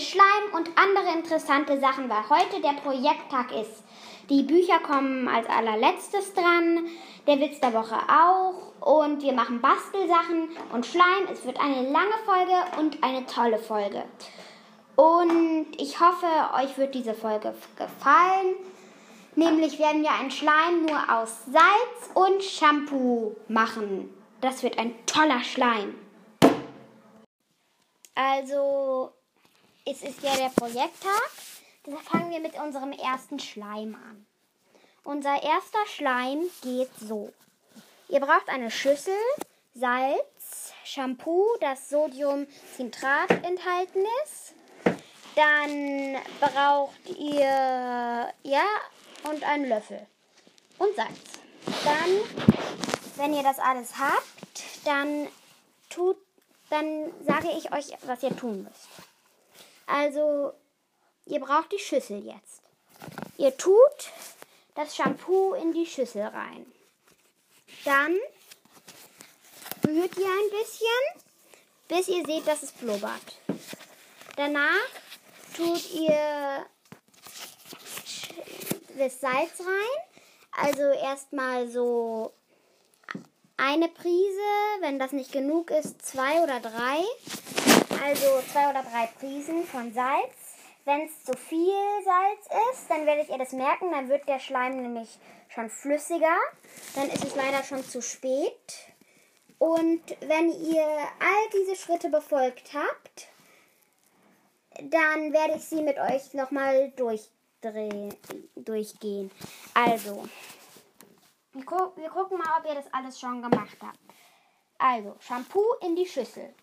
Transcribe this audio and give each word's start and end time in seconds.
Schleim 0.00 0.54
und 0.54 0.70
andere 0.76 1.16
interessante 1.16 1.78
Sachen, 1.78 2.08
weil 2.08 2.28
heute 2.28 2.60
der 2.60 2.80
Projekttag 2.82 3.52
ist. 3.52 3.84
Die 4.28 4.42
Bücher 4.42 4.78
kommen 4.78 5.28
als 5.28 5.48
allerletztes 5.48 6.34
dran, 6.34 6.86
der 7.26 7.40
Witz 7.40 7.60
der 7.60 7.74
Woche 7.74 7.96
auch 8.08 8.72
und 8.80 9.22
wir 9.22 9.32
machen 9.32 9.60
Bastelsachen 9.60 10.48
und 10.72 10.86
Schleim. 10.86 11.26
Es 11.32 11.44
wird 11.44 11.60
eine 11.60 11.90
lange 11.90 12.14
Folge 12.24 12.78
und 12.78 13.02
eine 13.02 13.26
tolle 13.26 13.58
Folge. 13.58 14.04
Und 14.96 15.66
ich 15.78 15.98
hoffe, 15.98 16.26
euch 16.62 16.76
wird 16.78 16.94
diese 16.94 17.14
Folge 17.14 17.54
gefallen. 17.76 18.54
Nämlich 19.36 19.78
werden 19.78 20.02
wir 20.02 20.12
einen 20.12 20.30
Schleim 20.30 20.86
nur 20.86 20.98
aus 21.18 21.44
Salz 21.46 22.10
und 22.14 22.42
Shampoo 22.42 23.36
machen. 23.48 24.14
Das 24.40 24.62
wird 24.62 24.78
ein 24.78 24.94
toller 25.06 25.42
Schleim. 25.42 25.94
Also, 28.14 29.12
es 29.84 30.02
ist 30.02 30.22
ja 30.22 30.36
der 30.36 30.50
Projekttag. 30.50 31.30
Deshalb 31.86 32.04
fangen 32.04 32.30
wir 32.30 32.40
mit 32.40 32.54
unserem 32.54 32.92
ersten 32.92 33.38
Schleim 33.38 33.94
an. 33.94 34.26
Unser 35.04 35.42
erster 35.42 35.86
Schleim 35.86 36.42
geht 36.62 36.90
so. 37.00 37.32
Ihr 38.08 38.20
braucht 38.20 38.48
eine 38.48 38.70
Schüssel, 38.70 39.14
Salz, 39.74 40.72
Shampoo, 40.84 41.46
das 41.60 41.88
Sodiumcitrat 41.88 43.30
enthalten 43.44 44.04
ist. 44.24 44.54
Dann 45.36 46.18
braucht 46.40 47.08
ihr 47.18 48.32
ja 48.42 48.64
und 49.24 49.42
einen 49.44 49.68
Löffel 49.68 50.06
und 50.78 50.94
Salz. 50.96 51.40
Dann, 51.84 52.56
wenn 53.16 53.34
ihr 53.34 53.42
das 53.42 53.58
alles 53.58 53.96
habt, 53.96 54.62
dann 54.84 55.28
tut, 55.88 56.16
dann 56.68 57.12
sage 57.24 57.48
ich 57.56 57.72
euch, 57.72 57.96
was 58.02 58.22
ihr 58.22 58.36
tun 58.36 58.64
müsst. 58.64 59.09
Also, 59.92 60.52
ihr 61.26 61.40
braucht 61.40 61.72
die 61.72 61.78
Schüssel 61.78 62.24
jetzt. 62.24 62.62
Ihr 63.38 63.56
tut 63.56 64.10
das 64.74 64.94
Shampoo 64.94 65.54
in 65.54 65.72
die 65.72 65.86
Schüssel 65.86 66.22
rein. 66.22 66.64
Dann 67.84 68.16
rührt 69.86 70.16
ihr 70.16 70.26
ein 70.26 70.50
bisschen, 70.50 71.24
bis 71.88 72.08
ihr 72.08 72.24
seht, 72.24 72.46
dass 72.46 72.62
es 72.62 72.72
blubbert. 72.72 73.38
Danach 74.36 74.88
tut 75.56 75.90
ihr 75.92 76.66
das 78.96 79.20
Salz 79.20 79.60
rein. 79.60 80.04
Also 80.52 80.82
erstmal 80.82 81.68
so 81.68 82.32
eine 83.56 83.88
Prise, 83.88 84.40
wenn 84.80 84.98
das 84.98 85.12
nicht 85.12 85.32
genug 85.32 85.70
ist, 85.70 86.00
zwei 86.02 86.42
oder 86.42 86.60
drei. 86.60 87.02
Also 88.02 88.40
zwei 88.52 88.70
oder 88.70 88.82
drei 88.82 89.06
Prisen 89.18 89.64
von 89.64 89.92
Salz. 89.92 90.34
Wenn 90.86 91.02
es 91.02 91.22
zu 91.22 91.32
viel 91.36 91.74
Salz 92.04 92.48
ist, 92.72 92.88
dann 92.88 93.04
werdet 93.04 93.28
ihr 93.28 93.36
das 93.36 93.52
merken, 93.52 93.90
dann 93.90 94.08
wird 94.08 94.26
der 94.26 94.38
Schleim 94.38 94.80
nämlich 94.80 95.18
schon 95.48 95.68
flüssiger. 95.68 96.36
Dann 96.94 97.10
ist 97.10 97.22
es 97.22 97.34
leider 97.34 97.62
schon 97.62 97.84
zu 97.84 98.00
spät. 98.00 98.90
Und 99.58 100.02
wenn 100.20 100.48
ihr 100.48 100.86
all 100.86 101.50
diese 101.52 101.76
Schritte 101.76 102.08
befolgt 102.08 102.72
habt, 102.72 103.28
dann 104.80 105.34
werde 105.34 105.56
ich 105.56 105.64
sie 105.64 105.82
mit 105.82 105.98
euch 105.98 106.32
nochmal 106.32 106.90
durchgehen. 108.56 109.30
Also, 109.74 110.26
wir, 111.52 111.64
gu 111.64 111.92
wir 111.96 112.08
gucken 112.08 112.38
mal, 112.38 112.58
ob 112.58 112.66
ihr 112.66 112.76
das 112.76 112.90
alles 112.94 113.20
schon 113.20 113.42
gemacht 113.42 113.76
habt. 113.82 113.98
Also, 114.78 115.14
Shampoo 115.20 115.74
in 115.82 115.94
die 115.94 116.06
Schüssel. 116.06 116.54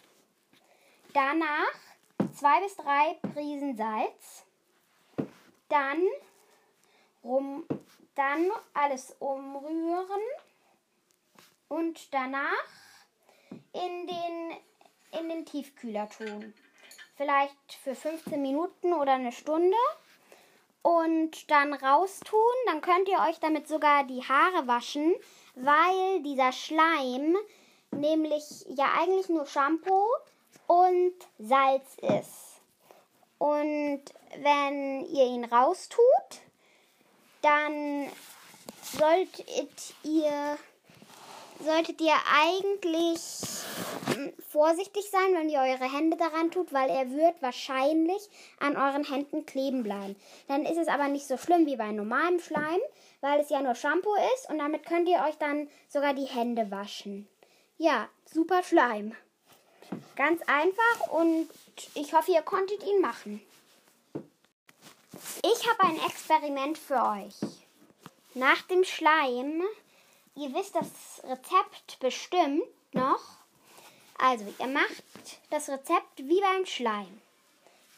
Danach 1.13 1.73
zwei 2.34 2.62
bis 2.62 2.75
drei 2.75 3.18
Prisen 3.34 3.75
Salz. 3.78 4.45
Dann, 5.69 6.01
rum, 7.23 7.66
dann 8.16 8.50
alles 8.73 9.16
umrühren. 9.19 10.22
Und 11.68 12.13
danach 12.13 12.66
in 13.73 14.07
den, 14.07 14.57
in 15.19 15.29
den 15.29 15.45
Tiefkühler 15.45 16.07
tun 16.09 16.53
vielleicht 17.18 17.74
für 17.84 17.95
15 17.95 18.41
Minuten 18.41 18.94
oder 18.94 19.13
eine 19.13 19.31
Stunde 19.31 19.75
und 20.84 21.50
dann 21.51 21.74
raustun. 21.74 22.39
Dann 22.68 22.81
könnt 22.81 23.09
ihr 23.09 23.19
euch 23.28 23.39
damit 23.39 23.68
sogar 23.68 24.06
die 24.06 24.24
Haare 24.24 24.68
waschen, 24.68 25.13
weil 25.56 26.22
dieser 26.22 26.51
Schleim 26.51 27.35
nämlich 27.91 28.66
ja 28.69 28.85
eigentlich 29.00 29.29
nur 29.29 29.47
Shampoo 29.47 30.06
und 30.68 31.13
Salz 31.40 31.97
ist. 32.02 32.62
Und 33.38 34.02
wenn 34.41 35.06
ihr 35.06 35.25
ihn 35.25 35.46
raustut, 35.46 36.41
dann 37.41 38.08
solltet 38.81 39.94
ihr 40.03 40.57
solltet 41.59 42.02
ihr 42.02 42.13
eigentlich 42.40 43.19
hm, 44.13 44.34
vorsichtig 44.50 45.09
sein, 45.09 45.34
wenn 45.34 45.50
ihr 45.50 45.59
eure 45.59 45.91
Hände 45.91 46.18
daran 46.18 46.52
tut, 46.52 46.72
weil 46.72 46.90
er 46.90 47.12
wird 47.12 47.41
wahrscheinlich 47.41 48.30
an 48.59 48.78
euren 48.78 49.03
Händen 49.03 49.46
kleben 49.46 49.84
bleiben. 49.84 50.16
Dann 50.47 50.66
ist 50.66 50.78
es 50.78 50.88
aber 50.88 51.07
nicht 51.07 51.28
so 51.28 51.38
schlimm 51.38 51.66
wie 51.66 51.75
bei 51.75 51.91
normalem 51.91 52.40
Schleim, 52.40 52.80
weil 53.22 53.40
es 53.40 53.50
ja 53.50 53.62
nur 53.62 53.75
Shampoo 53.75 54.13
ist 54.36 54.50
und 54.50 54.59
damit 54.59 54.86
könnt 54.86 55.09
ihr 55.09 55.24
euch 55.28 55.38
dann 55.38 55.69
sogar 55.88 56.13
die 56.13 56.25
Hände 56.25 56.69
waschen. 56.69 57.28
Ja, 57.78 58.07
super 58.25 58.63
Schleim. 58.63 59.16
Ganz 60.16 60.42
einfach 60.44 61.08
und 61.12 61.50
ich 61.94 62.14
hoffe, 62.14 62.31
ihr 62.31 62.42
konntet 62.42 62.84
ihn 62.84 63.02
machen. 63.02 63.42
Ich 65.44 65.70
habe 65.70 65.84
ein 65.84 66.00
Experiment 66.08 66.78
für 66.78 67.02
euch. 67.02 67.36
Nach 68.34 68.62
dem 68.64 68.84
Schleim 68.84 69.64
ihr 70.38 70.53
wisst 70.53 70.75
das 70.75 71.22
Rezept 71.24 72.00
bestimmt 72.00 72.64
noch. 72.94 73.22
Also, 74.20 74.46
ihr 74.59 74.68
macht 74.68 75.03
das 75.50 75.70
Rezept 75.70 76.18
wie 76.18 76.42
beim 76.42 76.66
Schleim. 76.66 77.22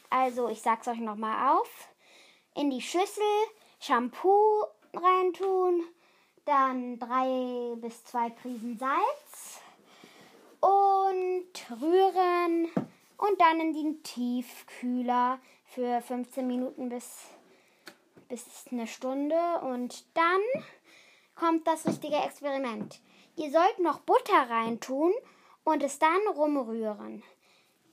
Also, 0.08 0.48
ich 0.48 0.60
sag's 0.60 0.88
euch 0.88 0.98
nochmal 0.98 1.56
auf. 1.56 1.68
In 2.54 2.70
die 2.70 2.82
Schüssel 2.82 3.22
Shampoo 3.80 4.64
reintun, 4.92 5.84
dann 6.44 6.98
drei 6.98 7.74
bis 7.76 8.04
zwei 8.04 8.28
Prisen 8.30 8.78
Salz 8.78 9.59
und 10.60 11.80
rühren 11.80 12.68
und 13.16 13.40
dann 13.40 13.60
in 13.60 13.72
den 13.72 14.02
Tiefkühler 14.02 15.38
für 15.64 16.00
15 16.00 16.46
Minuten 16.46 16.88
bis, 16.88 17.28
bis 18.28 18.64
eine 18.70 18.86
Stunde 18.86 19.60
und 19.62 20.04
dann 20.14 20.40
kommt 21.34 21.66
das 21.66 21.86
richtige 21.86 22.16
Experiment. 22.16 23.00
Ihr 23.36 23.50
sollt 23.50 23.78
noch 23.78 24.00
Butter 24.00 24.50
reintun 24.50 25.12
und 25.64 25.82
es 25.82 25.98
dann 25.98 26.20
rumrühren. 26.34 27.22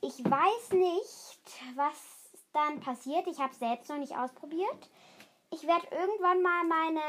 Ich 0.00 0.24
weiß 0.24 0.72
nicht, 0.72 1.40
was 1.74 2.18
dann 2.52 2.80
passiert. 2.80 3.26
Ich 3.26 3.38
habe 3.38 3.52
es 3.52 3.58
selbst 3.58 3.88
noch 3.88 3.98
nicht 3.98 4.16
ausprobiert. 4.16 4.90
Ich 5.50 5.66
werde 5.66 5.86
irgendwann 5.90 6.42
mal 6.42 6.64
meine 6.64 7.00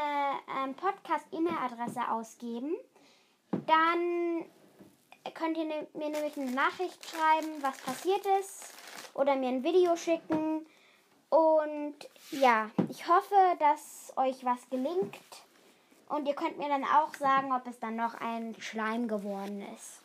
ähm, 0.64 0.74
Podcast-E-Mail-Adresse 0.76 2.10
ausgeben. 2.10 2.76
Dann 3.52 4.19
könnt 5.40 5.58
ihr 5.58 5.66
ne 5.66 5.88
mir 5.94 6.10
nämlich 6.10 6.38
eine 6.38 6.52
Nachricht 6.52 7.00
schreiben, 7.10 7.62
was 7.62 7.78
passiert 7.78 8.26
ist. 8.40 8.74
Oder 9.14 9.36
mir 9.36 9.50
ein 9.50 9.64
Video 9.64 9.96
schicken. 9.96 10.66
Und 11.30 11.96
ja, 12.32 12.70
ich 12.90 13.08
hoffe, 13.08 13.36
dass 13.60 14.14
euch 14.18 14.44
was 14.44 14.70
gelingt. 14.70 15.16
Und 16.10 16.28
ihr 16.28 16.34
könnt 16.34 16.58
mir 16.58 16.68
dann 16.68 16.84
auch 16.84 17.14
sagen, 17.16 17.54
ob 17.54 17.68
es 17.68 17.80
dann 17.80 17.96
noch 17.96 18.16
ein 18.16 18.56
Schleim 18.60 19.08
geworden 19.08 19.64
ist. 19.76 20.02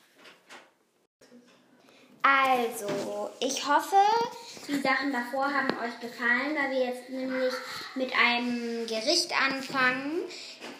Also, 2.22 3.30
ich 3.40 3.66
hoffe, 3.66 3.96
die 4.66 4.80
Sachen 4.80 5.12
davor 5.12 5.44
haben 5.44 5.68
euch 5.78 6.00
gefallen, 6.00 6.56
weil 6.56 6.70
wir 6.70 6.86
jetzt 6.86 7.10
nämlich 7.10 7.52
mit 7.94 8.12
einem 8.18 8.86
Gericht 8.86 9.30
anfangen, 9.38 10.22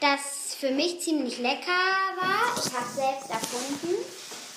das 0.00 0.54
für 0.54 0.70
mich 0.70 1.00
ziemlich 1.00 1.38
lecker 1.38 1.66
war. 2.16 2.56
Ich 2.56 2.72
habe 2.72 2.86
es 2.86 2.96
selbst 2.96 3.30
erfunden. 3.30 3.94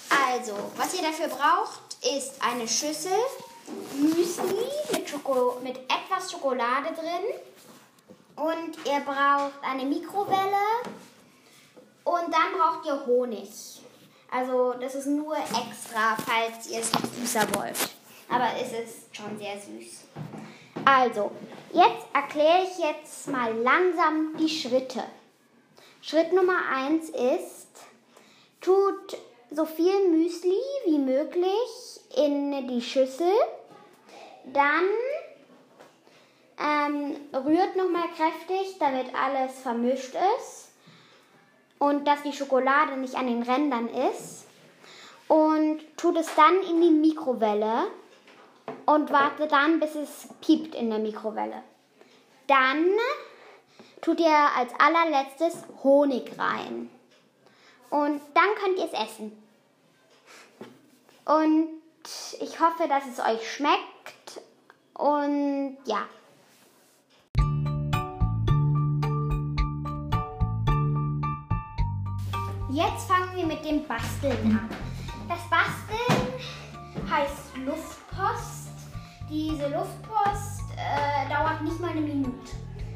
Also, 0.09 0.53
was 0.75 0.93
ihr 0.93 1.01
dafür 1.01 1.27
braucht, 1.27 1.97
ist 2.03 2.41
eine 2.41 2.67
Schüssel 2.67 3.11
Müsli 3.95 4.65
mit, 4.93 5.09
Schoko 5.09 5.57
mit 5.61 5.77
etwas 5.77 6.31
Schokolade 6.31 6.93
drin 6.93 7.35
und 8.35 8.77
ihr 8.85 8.99
braucht 9.01 9.61
eine 9.61 9.83
Mikrowelle 9.83 10.83
und 12.03 12.33
dann 12.33 12.53
braucht 12.57 12.85
ihr 12.85 13.05
Honig. 13.05 13.49
Also 14.31 14.73
das 14.79 14.95
ist 14.95 15.07
nur 15.07 15.35
extra, 15.37 16.15
falls 16.25 16.67
ihr 16.67 16.79
es 16.79 16.91
süßer 16.91 17.47
wollt. 17.55 17.77
Aber 18.29 18.49
es 18.61 18.71
ist 18.71 19.15
schon 19.15 19.37
sehr 19.37 19.55
süß. 19.55 20.03
Also, 20.85 21.31
jetzt 21.73 22.05
erkläre 22.13 22.63
ich 22.63 22.77
jetzt 22.77 23.27
mal 23.27 23.53
langsam 23.57 24.35
die 24.37 24.49
Schritte. 24.49 25.03
Schritt 26.01 26.31
Nummer 26.33 26.59
1 26.73 27.09
ist, 27.09 27.67
tut 28.61 29.17
so 29.51 29.65
viel 29.65 30.09
Müsli 30.09 30.59
wie 30.85 30.99
möglich 30.99 31.99
in 32.15 32.67
die 32.67 32.81
Schüssel. 32.81 33.31
Dann 34.45 34.85
ähm, 36.59 37.15
rührt 37.33 37.75
nochmal 37.75 38.07
kräftig, 38.15 38.77
damit 38.79 39.13
alles 39.13 39.59
vermischt 39.59 40.15
ist 40.37 40.69
und 41.79 42.07
dass 42.07 42.23
die 42.23 42.33
Schokolade 42.33 42.97
nicht 42.97 43.15
an 43.15 43.27
den 43.27 43.43
Rändern 43.43 43.89
ist. 43.89 44.45
Und 45.27 45.81
tut 45.97 46.17
es 46.17 46.33
dann 46.35 46.61
in 46.61 46.81
die 46.81 46.89
Mikrowelle 46.89 47.87
und 48.85 49.11
wartet 49.11 49.51
dann, 49.51 49.79
bis 49.79 49.95
es 49.95 50.29
piept 50.39 50.73
in 50.73 50.89
der 50.89 50.99
Mikrowelle. 50.99 51.63
Dann 52.47 52.85
tut 54.01 54.21
ihr 54.21 54.49
als 54.55 54.71
allerletztes 54.79 55.63
Honig 55.83 56.31
rein. 56.37 56.89
Und 57.89 58.21
dann 58.33 58.55
könnt 58.61 58.77
ihr 58.77 58.85
es 58.85 58.93
essen. 58.93 59.31
Und 61.25 61.69
ich 62.39 62.59
hoffe, 62.59 62.87
dass 62.87 63.05
es 63.05 63.19
euch 63.19 63.51
schmeckt. 63.51 64.41
Und 64.93 65.77
ja. 65.85 66.05
Jetzt 72.69 73.07
fangen 73.07 73.35
wir 73.35 73.45
mit 73.45 73.65
dem 73.65 73.87
Basteln 73.87 74.59
an. 74.59 74.69
Das 75.27 75.39
Basteln 75.49 76.33
heißt 77.09 77.57
Luftpost. 77.65 78.69
Diese 79.29 79.67
Luftpost 79.69 80.63
äh, 80.75 81.29
dauert 81.29 81.61
nicht 81.61 81.79
mal 81.79 81.91
eine 81.91 82.01
Minute. 82.01 82.51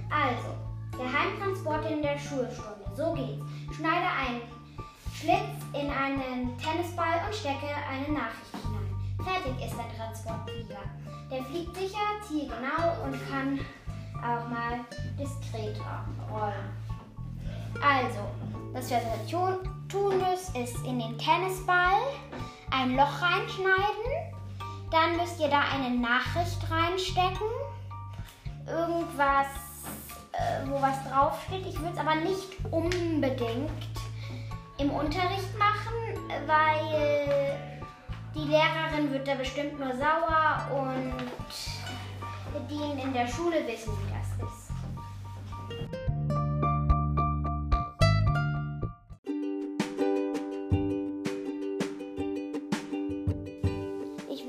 Also, 0.09 0.55
Geheimtransport 0.97 1.89
in 1.89 2.01
der 2.01 2.17
Schulstunde. 2.17 2.85
So 2.95 3.13
geht's. 3.13 3.75
Schneide 3.75 4.05
einen 4.05 4.41
Schlitz 5.21 5.62
in 5.73 5.88
einen 5.91 6.57
Tennisball 6.57 7.21
und 7.27 7.35
stecke 7.35 7.68
eine 7.88 8.12
Nachricht 8.12 8.56
hinein. 8.63 9.13
Fertig 9.23 9.68
ist 9.68 9.77
der 9.77 9.95
Transportflieger. 9.95 10.81
Der 11.29 11.44
fliegt 11.44 11.75
sicher, 11.75 12.00
zielgenau 12.27 13.03
und 13.03 13.13
kann 13.29 13.59
auch 14.18 14.50
mal 14.50 14.79
diskret 15.19 15.79
rollen. 16.31 16.73
Also, 17.83 18.19
was 18.73 18.89
wir 18.89 19.00
tun 19.88 20.18
müssen, 20.18 20.56
ist 20.56 20.75
in 20.88 20.97
den 20.97 21.15
Tennisball 21.19 22.01
ein 22.71 22.95
Loch 22.95 23.21
reinschneiden. 23.21 24.33
Dann 24.89 25.18
müsst 25.18 25.39
ihr 25.39 25.50
da 25.50 25.62
eine 25.71 25.95
Nachricht 25.95 26.59
reinstecken. 26.68 27.47
Irgendwas, 28.65 29.45
äh, 30.31 30.68
wo 30.68 30.81
was 30.81 30.97
draufsteht. 31.07 31.68
Ich 31.68 31.79
würde 31.79 31.94
es 31.94 32.00
aber 32.00 32.15
nicht 32.15 32.57
unbedingt 32.71 34.00
im 34.81 34.89
Unterricht 34.89 35.57
machen, 35.57 36.18
weil 36.48 37.57
die 38.33 38.48
Lehrerin 38.50 39.12
wird 39.12 39.28
da 39.28 39.36
bestimmt 39.36 39.80
nur 39.80 39.94
sauer 39.94 40.68
und 40.75 41.13
die 42.69 43.01
in 43.01 43.13
der 43.13 43.28
Schule 43.28 43.66
wissen, 43.68 43.94
wie 43.94 44.13
das 44.13 44.50
ist. 44.50 44.72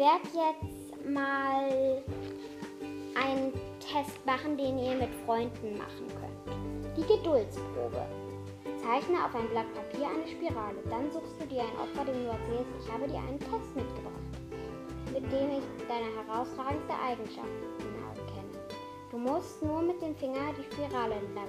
werde 0.02 0.28
jetzt 0.34 1.06
mal 1.06 2.02
einen 3.14 3.52
Test 3.78 4.26
machen, 4.26 4.56
den 4.56 4.76
ihr 4.76 4.96
mit 4.96 5.14
Freunden 5.24 5.78
machen 5.78 6.08
könnt. 6.18 6.96
Die 6.96 7.02
Geduldsprobe. 7.02 8.31
Zeichne 8.82 9.24
auf 9.24 9.34
ein 9.34 9.48
Blatt 9.48 9.70
Papier 9.74 10.10
eine 10.10 10.26
Spirale. 10.26 10.82
Dann 10.90 11.10
suchst 11.10 11.40
du 11.40 11.46
dir 11.46 11.62
ein 11.62 11.76
Opfer, 11.78 12.04
dem 12.04 12.24
du 12.24 12.30
erzählst, 12.34 12.72
ich 12.82 12.92
habe 12.92 13.06
dir 13.06 13.22
einen 13.22 13.38
Test 13.38 13.70
mitgebracht, 13.78 14.26
mit 15.14 15.22
dem 15.30 15.62
ich 15.62 15.66
deine 15.86 16.10
herausragendste 16.18 16.94
Eigenschaften 16.98 17.62
kenne. 18.26 18.58
Du 19.10 19.18
musst 19.18 19.62
nur 19.62 19.82
mit 19.82 20.02
dem 20.02 20.16
Finger 20.16 20.50
die 20.58 20.66
Spirale 20.66 21.14
entlang 21.14 21.48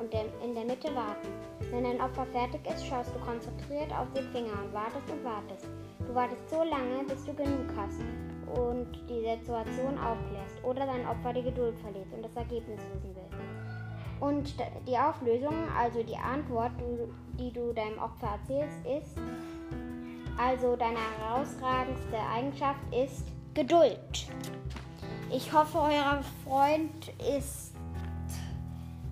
und 0.00 0.14
in 0.14 0.54
der 0.54 0.64
Mitte 0.64 0.88
warten. 0.94 1.28
Wenn 1.70 1.84
dein 1.84 2.00
Opfer 2.00 2.24
fertig 2.32 2.66
ist, 2.66 2.86
schaust 2.86 3.14
du 3.14 3.20
konzentriert 3.20 3.92
auf 3.92 4.10
den 4.14 4.24
Finger 4.32 4.56
und 4.64 4.72
wartest 4.72 5.10
und 5.12 5.22
wartest. 5.22 5.68
Du 6.06 6.14
wartest 6.14 6.48
so 6.48 6.64
lange, 6.64 7.04
bis 7.06 7.22
du 7.26 7.34
genug 7.34 7.68
hast 7.76 8.00
und 8.56 8.88
die 9.08 9.20
Situation 9.20 9.98
aufklärst 9.98 10.64
oder 10.64 10.86
dein 10.86 11.06
Opfer 11.06 11.34
die 11.34 11.42
Geduld 11.42 11.78
verliert 11.78 12.10
und 12.14 12.24
das 12.24 12.34
Ergebnis 12.34 12.80
wissen 12.94 13.14
will. 13.14 13.49
Und 14.20 14.54
die 14.86 14.98
Auflösung, 14.98 15.54
also 15.76 16.02
die 16.02 16.16
Antwort, 16.16 16.72
die 17.38 17.50
du 17.52 17.72
deinem 17.72 17.98
Opfer 17.98 18.38
erzählst, 18.38 18.76
ist, 18.86 19.16
also 20.36 20.76
deine 20.76 20.98
herausragendste 21.18 22.18
Eigenschaft 22.34 22.80
ist 22.94 23.24
Geduld. 23.54 24.28
Ich 25.32 25.52
hoffe, 25.52 25.78
euer 25.78 26.22
Freund 26.44 27.12
ist 27.36 27.74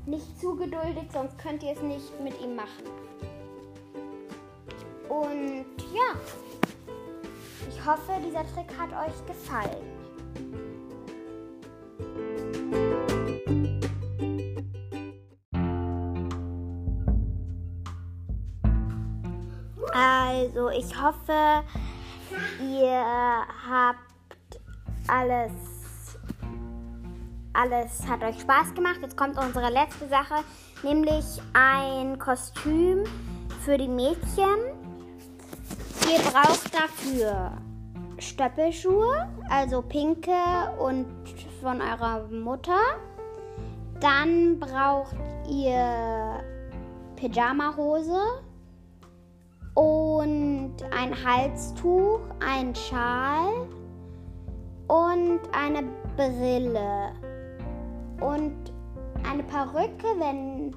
nicht 0.07 0.41
zu 0.41 0.57
geduldig, 0.57 1.05
sonst 1.13 1.39
könnt 1.39 1.63
ihr 1.63 1.73
es 1.73 1.83
nicht 1.83 2.21
mit 2.21 2.41
ihm 2.41 2.57
machen. 2.57 2.85
Und 5.09 5.67
ja, 5.93 6.15
ich 7.69 7.87
hoffe, 7.87 8.13
dieser 8.27 8.45
Trick 8.55 8.77
hat 8.79 8.91
euch 8.93 9.27
gefallen. 9.27 10.68
Ich 20.79 20.95
hoffe, 21.01 21.65
ihr 22.61 23.03
habt 23.69 24.61
alles 25.09 25.53
alles 27.55 28.07
hat 28.09 28.23
euch 28.23 28.41
Spaß 28.41 28.73
gemacht. 28.75 28.99
Jetzt 29.03 29.17
kommt 29.17 29.37
unsere 29.37 29.69
letzte 29.73 30.07
Sache, 30.09 30.45
nämlich 30.85 31.25
ein 31.55 32.17
Kostüm 32.21 33.03
für 33.65 33.77
die 33.77 33.89
Mädchen. 33.89 34.59
Ihr 36.09 36.21
braucht 36.31 36.73
dafür 36.73 37.51
Stöppelschuhe, 38.19 39.29
also 39.51 39.83
pinke 39.83 40.33
und 40.79 41.07
von 41.61 41.81
eurer 41.81 42.29
Mutter. 42.29 42.79
Dann 43.99 44.61
braucht 44.61 45.17
ihr 45.51 46.41
Pyjama-Hose 47.17 48.21
und 49.79 50.75
ein 50.91 51.15
Halstuch, 51.25 52.19
ein 52.41 52.75
Schal 52.75 53.69
und 54.89 55.41
eine 55.53 55.85
Brille 56.17 57.13
und 58.21 58.73
eine 59.23 59.45
Perücke. 59.45 60.09
Wenn 60.19 60.75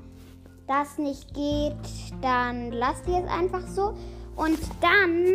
das 0.68 1.00
nicht 1.00 1.34
geht, 1.34 1.74
dann 2.22 2.72
lasst 2.74 3.08
ihr 3.08 3.24
es 3.26 3.32
einfach 3.32 3.66
so. 3.66 3.98
Und 4.36 4.60
dann 4.82 5.26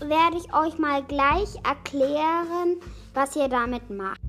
werde 0.00 0.38
ich 0.38 0.52
euch 0.52 0.80
mal 0.80 1.04
gleich 1.04 1.54
erklären, 1.64 2.80
was 3.14 3.36
ihr 3.36 3.48
damit 3.48 3.88
macht. 3.88 4.20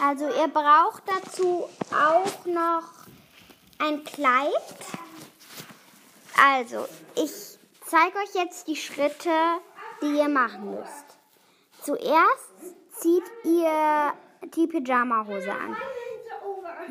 Also 0.00 0.24
ihr 0.24 0.48
braucht 0.48 1.02
dazu 1.06 1.64
auch 1.92 2.46
noch 2.46 2.97
ein 3.78 4.04
Kleid. 4.04 4.52
Also 6.36 6.86
ich 7.14 7.58
zeige 7.84 8.18
euch 8.18 8.34
jetzt 8.34 8.68
die 8.68 8.76
Schritte, 8.76 9.30
die 10.02 10.18
ihr 10.18 10.28
machen 10.28 10.70
müsst. 10.70 11.18
Zuerst 11.82 12.52
zieht 13.00 13.24
ihr 13.44 14.12
die 14.54 14.66
Pyjama-Hose 14.66 15.52
an. 15.52 15.76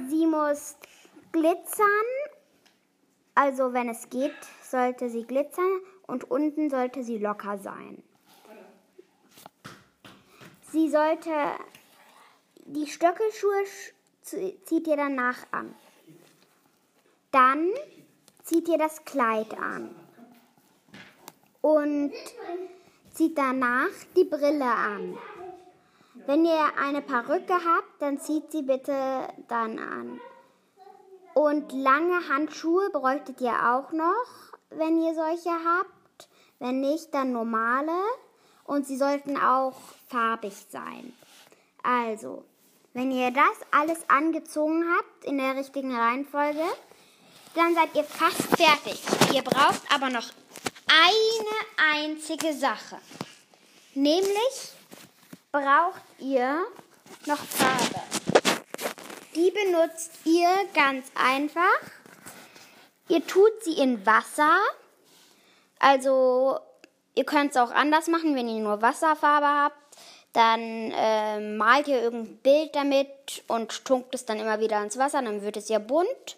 Sie 0.10 0.26
muss 0.26 0.76
glitzern, 1.32 1.88
also 3.36 3.74
wenn 3.74 3.90
es 3.90 4.10
geht, 4.10 4.36
sollte 4.64 5.10
sie 5.10 5.26
glitzern 5.26 5.82
und 6.08 6.30
unten 6.30 6.70
sollte 6.70 7.04
sie 7.04 7.18
locker 7.18 7.58
sein. 7.58 8.04
Sie 10.72 10.90
sollte 10.90 11.32
die 12.66 12.88
Stöckelschuhe 12.88 13.64
zieht 14.22 14.88
ihr 14.88 14.98
danach 14.98 15.38
an. 15.52 15.74
Dann 17.38 17.70
zieht 18.46 18.68
ihr 18.68 18.80
das 18.80 19.06
Kleid 19.06 19.56
an. 19.60 19.96
Und 21.62 22.12
zieht 23.14 23.38
danach 23.38 23.92
die 24.16 24.24
Brille 24.24 24.66
an. 24.66 25.16
Wenn 26.26 26.46
ihr 26.46 26.66
eine 26.82 27.04
Perücke 27.04 27.54
habt, 27.54 28.02
dann 28.02 28.20
zieht 28.20 28.52
sie 28.52 28.64
bitte 28.64 29.28
dann 29.48 29.78
an. 29.78 30.20
Und 31.36 31.72
lange 31.74 32.28
Handschuhe 32.28 32.90
bräuchtet 32.90 33.40
ihr 33.42 33.72
auch 33.72 33.92
noch, 33.92 34.58
wenn 34.72 35.00
ihr 35.00 35.14
solche 35.14 35.52
habt. 35.52 36.30
Wenn 36.58 36.80
nicht, 36.80 37.14
dann 37.14 37.34
normale. 37.34 38.02
Und 38.64 38.88
sie 38.88 38.98
sollten 38.98 39.38
auch 39.38 39.76
farbig 40.08 40.56
sein. 40.72 41.14
Also, 41.84 42.46
wenn 42.94 43.12
ihr 43.12 43.30
das 43.30 43.62
alles 43.70 44.10
angezogen 44.10 44.86
habt 44.98 45.26
in 45.26 45.38
der 45.38 45.56
richtigen 45.56 45.96
Reihenfolge, 45.96 46.66
dann 47.58 47.76
seid 47.76 47.90
ihr 47.96 48.04
fast 48.04 48.44
fertig. 48.56 49.02
Ihr 49.34 49.42
braucht 49.42 49.82
aber 49.94 50.10
noch 50.10 50.30
eine 50.88 52.04
einzige 52.04 52.54
Sache. 52.54 52.98
Nämlich 53.94 54.74
braucht 55.52 56.02
ihr 56.20 56.66
noch 57.26 57.40
Farbe. 57.40 58.02
Die 59.36 59.52
benutzt 59.52 60.12
ihr 60.24 60.50
ganz 60.74 61.08
einfach. 61.16 61.80
Ihr 63.10 63.26
tut 63.26 63.64
sie 63.64 63.74
in 63.74 64.06
Wasser. 64.06 64.56
Also 65.80 66.60
ihr 67.16 67.26
könnt 67.26 67.52
es 67.52 67.58
auch 67.58 67.72
anders 67.72 68.08
machen, 68.08 68.36
wenn 68.36 68.48
ihr 68.48 68.62
nur 68.62 68.82
Wasserfarbe 68.82 69.48
habt. 69.48 69.98
Dann 70.34 70.92
äh, 70.92 71.40
malt 71.40 71.88
ihr 71.88 72.02
irgendein 72.02 72.38
Bild 72.38 72.76
damit 72.76 73.44
und 73.48 73.84
tunkt 73.86 74.14
es 74.14 74.26
dann 74.26 74.40
immer 74.40 74.60
wieder 74.60 74.84
ins 74.84 74.98
Wasser, 74.98 75.22
dann 75.24 75.42
wird 75.42 75.58
es 75.58 75.70
ja 75.70 75.80
bunt. 75.80 76.38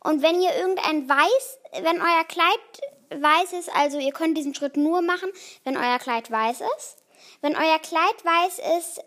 Und 0.00 0.22
wenn 0.22 0.40
ihr 0.40 0.54
irgendein 0.56 1.08
Weiß, 1.08 1.58
wenn 1.82 2.00
euer 2.00 2.24
Kleid 2.24 3.22
weiß 3.22 3.52
ist, 3.54 3.74
also 3.74 3.98
ihr 3.98 4.12
könnt 4.12 4.36
diesen 4.36 4.54
Schritt 4.54 4.76
nur 4.76 5.02
machen, 5.02 5.30
wenn 5.64 5.76
euer 5.76 5.98
Kleid 5.98 6.30
weiß 6.30 6.60
ist. 6.78 7.04
Wenn 7.40 7.56
euer 7.56 7.78
Kleid 7.78 8.24
weiß 8.24 8.60
ist 8.78 9.00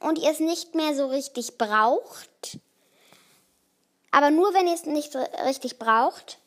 und 0.00 0.18
ihr 0.18 0.30
es 0.30 0.40
nicht 0.40 0.74
mehr 0.74 0.94
so 0.94 1.06
richtig 1.06 1.58
braucht, 1.58 2.58
aber 4.10 4.30
nur 4.30 4.54
wenn 4.54 4.68
ihr 4.68 4.74
es 4.74 4.84
nicht 4.84 5.16
richtig 5.44 5.78
braucht, 5.78 6.38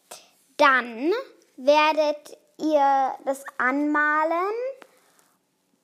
dann 0.57 1.11
werdet 1.57 2.37
ihr 2.57 3.13
das 3.25 3.43
anmalen 3.57 4.53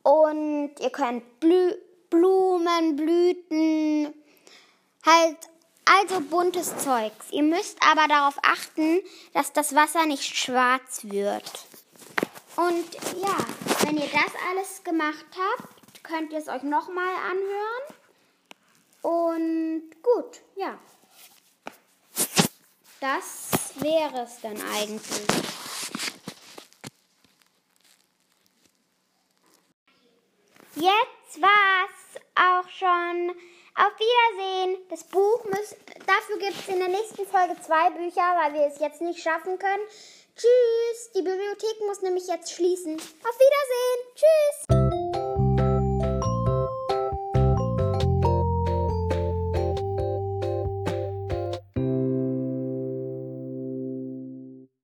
und 0.03 0.71
ihr 0.79 0.89
könnt 0.91 1.39
Blü 1.39 1.75
Blumen, 2.09 2.95
Blüten, 2.95 4.13
halt 5.03 5.37
also 5.85 6.21
buntes 6.21 6.77
Zeugs. 6.77 7.31
Ihr 7.31 7.43
müsst 7.43 7.77
aber 7.81 8.07
darauf 8.07 8.35
achten, 8.43 8.99
dass 9.33 9.53
das 9.53 9.75
Wasser 9.75 10.05
nicht 10.05 10.35
schwarz 10.35 11.01
wird. 11.03 11.65
Und 12.55 12.93
ja, 13.21 13.35
wenn 13.85 13.97
ihr 13.97 14.09
das 14.09 14.33
alles 14.49 14.83
gemacht 14.83 15.25
habt, 15.37 16.03
könnt 16.03 16.31
ihr 16.31 16.39
es 16.39 16.47
euch 16.47 16.63
nochmal 16.63 17.13
anhören. 17.29 17.93
Und 19.01 20.01
gut, 20.01 20.41
ja. 20.55 20.77
Das 22.99 23.49
wäre 23.75 24.23
es 24.23 24.39
dann 24.41 24.61
eigentlich. 24.61 25.27
Jetzt 30.75 31.41
war's 31.41 32.21
auch 32.35 32.69
schon. 32.69 33.31
Auf 33.75 33.93
Wiedersehen. 33.97 34.52
Das 34.89 35.03
Buch 35.03 35.43
muss, 35.45 35.75
dafür 36.05 36.37
gibt 36.39 36.57
es 36.59 36.67
in 36.67 36.79
der 36.79 36.89
nächsten 36.89 37.25
Folge 37.25 37.55
zwei 37.61 37.89
Bücher, 37.91 38.21
weil 38.41 38.53
wir 38.53 38.67
es 38.67 38.79
jetzt 38.79 39.01
nicht 39.01 39.21
schaffen 39.21 39.57
können. 39.57 39.83
Tschüss. 40.35 41.11
Die 41.15 41.21
Bibliothek 41.21 41.79
muss 41.87 42.01
nämlich 42.01 42.27
jetzt 42.27 42.51
schließen. 42.51 42.95
Auf 42.95 43.39
Wiedersehen. 43.39 44.15
Tschüss. 44.15 44.82